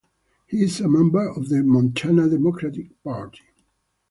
He 0.47 0.63
is 0.63 0.79
a 0.81 0.87
member 0.87 1.29
of 1.29 1.49
the 1.49 1.61
Montana 1.61 2.27
Democratic 2.27 3.03
Party. 3.03 3.43